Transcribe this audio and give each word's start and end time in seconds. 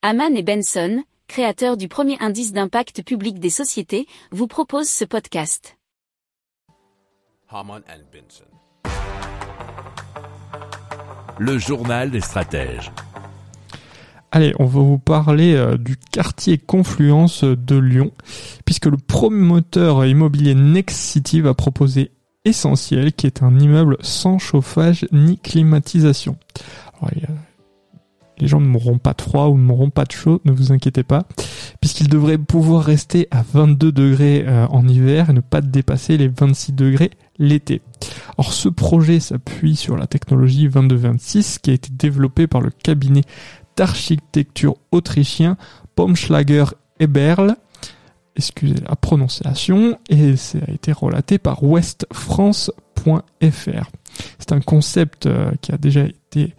Haman 0.00 0.36
et 0.36 0.44
Benson, 0.44 1.02
créateurs 1.26 1.76
du 1.76 1.88
premier 1.88 2.16
indice 2.20 2.52
d'impact 2.52 3.02
public 3.02 3.40
des 3.40 3.50
sociétés, 3.50 4.06
vous 4.30 4.46
proposent 4.46 4.88
ce 4.88 5.04
podcast. 5.04 5.76
Haman 7.50 7.82
and 7.88 8.04
Benson. 8.12 8.44
Le 11.40 11.58
journal 11.58 12.12
des 12.12 12.20
stratèges. 12.20 12.92
Allez, 14.30 14.54
on 14.60 14.66
va 14.66 14.80
vous 14.82 15.00
parler 15.00 15.54
euh, 15.54 15.76
du 15.76 15.96
quartier 15.96 16.58
Confluence 16.58 17.42
de 17.42 17.76
Lyon, 17.76 18.12
puisque 18.64 18.86
le 18.86 18.98
promoteur 18.98 20.06
immobilier 20.06 20.54
Next 20.54 20.96
City 20.96 21.40
va 21.40 21.54
proposer 21.54 22.12
Essentiel, 22.44 23.12
qui 23.12 23.26
est 23.26 23.42
un 23.42 23.58
immeuble 23.58 23.96
sans 24.00 24.38
chauffage 24.38 25.08
ni 25.10 25.38
climatisation. 25.38 26.36
Alors, 27.00 27.10
il 27.16 27.22
y 27.22 27.24
a 27.24 27.47
les 28.40 28.48
gens 28.48 28.60
ne 28.60 28.66
mourront 28.66 28.98
pas 28.98 29.14
de 29.14 29.22
froid 29.22 29.46
ou 29.46 29.56
ne 29.56 29.62
mourront 29.62 29.90
pas 29.90 30.04
de 30.04 30.12
chaud, 30.12 30.40
ne 30.44 30.52
vous 30.52 30.72
inquiétez 30.72 31.02
pas, 31.02 31.24
puisqu'ils 31.80 32.08
devraient 32.08 32.38
pouvoir 32.38 32.84
rester 32.84 33.28
à 33.30 33.42
22 33.42 33.92
degrés 33.92 34.44
euh, 34.46 34.66
en 34.68 34.86
hiver 34.86 35.30
et 35.30 35.32
ne 35.32 35.40
pas 35.40 35.60
dépasser 35.60 36.16
les 36.16 36.28
26 36.28 36.72
degrés 36.72 37.10
l'été. 37.38 37.82
Or, 38.36 38.52
ce 38.52 38.68
projet 38.68 39.20
s'appuie 39.20 39.76
sur 39.76 39.96
la 39.96 40.06
technologie 40.06 40.68
2226 40.68 41.58
qui 41.58 41.70
a 41.70 41.74
été 41.74 41.90
développée 41.92 42.46
par 42.46 42.60
le 42.60 42.70
cabinet 42.70 43.22
d'architecture 43.76 44.76
autrichien 44.90 45.56
Baumschlager 45.96 46.64
Eberl. 47.00 47.56
Excusez 48.36 48.76
la 48.88 48.94
prononciation, 48.94 49.98
et 50.08 50.36
ça 50.36 50.58
a 50.66 50.70
été 50.70 50.92
relaté 50.92 51.38
par 51.38 51.64
westfrance.fr. 51.64 53.90
C'est 54.38 54.52
un 54.52 54.60
concept 54.60 55.26
euh, 55.26 55.50
qui 55.60 55.72
a 55.72 55.76
déjà 55.76 56.04
été 56.04 56.54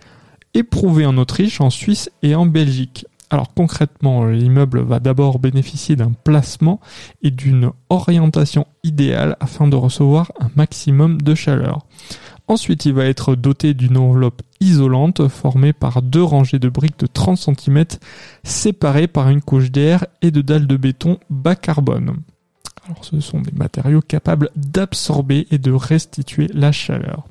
éprouvé 0.53 1.05
en 1.05 1.17
Autriche, 1.17 1.61
en 1.61 1.69
Suisse 1.69 2.09
et 2.23 2.35
en 2.35 2.45
Belgique. 2.45 3.05
Alors 3.31 3.53
concrètement, 3.53 4.25
l'immeuble 4.25 4.81
va 4.81 4.99
d'abord 4.99 5.37
bénéficier 5.37 5.95
d'un 5.95 6.11
placement 6.11 6.79
et 7.21 7.29
d'une 7.29 7.71
orientation 7.89 8.65
idéale 8.83 9.37
afin 9.39 9.67
de 9.67 9.75
recevoir 9.75 10.31
un 10.39 10.49
maximum 10.55 11.21
de 11.21 11.35
chaleur. 11.35 11.85
Ensuite, 12.47 12.85
il 12.85 12.93
va 12.93 13.05
être 13.05 13.35
doté 13.35 13.75
d'une 13.75 13.97
enveloppe 13.97 14.41
isolante 14.59 15.27
formée 15.27 15.71
par 15.71 16.01
deux 16.01 16.23
rangées 16.23 16.57
de 16.57 16.69
briques 16.69 16.97
de 16.97 17.05
30 17.05 17.37
cm 17.37 17.85
séparées 18.43 19.07
par 19.07 19.29
une 19.29 19.41
couche 19.41 19.69
d'air 19.69 20.07
et 20.23 20.31
de 20.31 20.41
dalles 20.41 20.65
de 20.65 20.75
béton 20.75 21.19
bas 21.29 21.55
carbone. 21.55 22.15
Alors, 22.85 23.05
ce 23.05 23.19
sont 23.19 23.39
des 23.39 23.51
matériaux 23.51 24.01
capables 24.01 24.49
d'absorber 24.55 25.45
et 25.51 25.59
de 25.59 25.71
restituer 25.71 26.47
la 26.51 26.71
chaleur. 26.71 27.27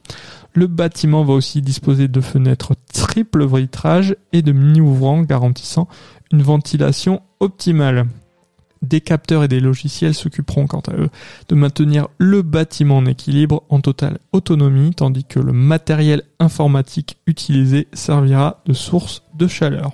Le 0.54 0.66
bâtiment 0.66 1.24
va 1.24 1.34
aussi 1.34 1.62
disposer 1.62 2.08
de 2.08 2.20
fenêtres 2.20 2.74
triple 2.92 3.46
vitrage 3.46 4.16
et 4.32 4.42
de 4.42 4.52
mini-ouvrants 4.52 5.22
garantissant 5.22 5.88
une 6.32 6.42
ventilation 6.42 7.22
optimale. 7.40 8.06
Des 8.82 9.00
capteurs 9.00 9.42
et 9.42 9.48
des 9.48 9.60
logiciels 9.60 10.14
s'occuperont 10.14 10.66
quant 10.66 10.82
à 10.86 10.94
eux 10.94 11.10
de 11.48 11.54
maintenir 11.54 12.08
le 12.18 12.42
bâtiment 12.42 12.98
en 12.98 13.06
équilibre 13.06 13.64
en 13.68 13.80
totale 13.80 14.18
autonomie 14.32 14.94
tandis 14.94 15.24
que 15.24 15.40
le 15.40 15.52
matériel 15.52 16.22
informatique 16.38 17.18
utilisé 17.26 17.88
servira 17.92 18.62
de 18.66 18.72
source 18.72 19.22
de 19.34 19.48
chaleur. 19.48 19.92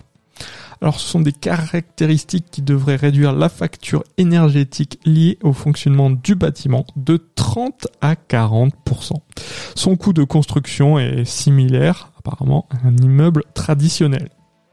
Alors 0.84 1.00
ce 1.00 1.08
sont 1.08 1.20
des 1.20 1.32
caractéristiques 1.32 2.44
qui 2.50 2.60
devraient 2.60 2.96
réduire 2.96 3.32
la 3.32 3.48
facture 3.48 4.04
énergétique 4.18 5.00
liée 5.06 5.38
au 5.42 5.54
fonctionnement 5.54 6.10
du 6.10 6.34
bâtiment 6.34 6.84
de 6.94 7.16
30 7.36 7.86
à 8.02 8.16
40%. 8.16 8.72
Son 9.74 9.96
coût 9.96 10.12
de 10.12 10.24
construction 10.24 10.98
est 10.98 11.24
similaire 11.24 12.12
apparemment 12.18 12.68
à 12.68 12.86
un 12.86 12.94
immeuble 12.98 13.44
traditionnel. 13.54 14.28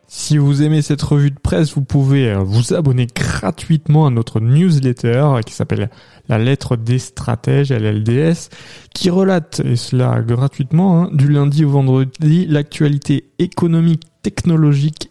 Si 0.10 0.38
vous 0.38 0.62
aimez 0.64 0.82
cette 0.82 1.02
revue 1.02 1.32
de 1.32 1.40
presse, 1.40 1.76
vous 1.76 1.84
pouvez 1.86 2.30
euh, 2.30 2.40
vous 2.40 2.74
abonner 2.74 3.08
gratuitement 3.08 4.06
à 4.06 4.10
notre 4.10 4.42
newsletter 4.42 5.40
qui 5.46 5.54
s'appelle 5.54 5.90
La 6.28 6.38
lettre 6.38 6.76
des 6.76 7.00
stratèges, 7.00 7.72
LLDS, 7.72 8.50
qui 8.94 9.10
relate, 9.10 9.62
et 9.64 9.78
cela 9.78 10.22
gratuitement, 10.22 11.04
hein, 11.04 11.10
du 11.14 11.30
lundi 11.30 11.64
au 11.64 11.70
vendredi, 11.70 12.46
l'actualité 12.48 13.32
économique, 13.40 14.04
technologique 14.22 15.11